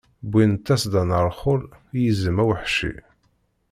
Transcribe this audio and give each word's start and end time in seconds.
Wwiɣ-d 0.29 0.61
tasedda 0.65 1.03
n 1.09 1.11
rrxul, 1.27 1.63
i 1.97 1.99
yizem 2.03 2.37
aweḥci. 2.43 2.93